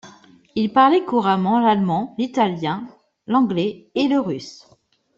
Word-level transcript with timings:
Il 0.55 0.73
parlait 0.73 1.05
couramment 1.05 1.59
l’allemand, 1.59 2.15
l’italien, 2.17 2.87
l’anglais 3.27 3.91
et 3.93 4.07
le 4.07 4.19
russe. 4.19 4.65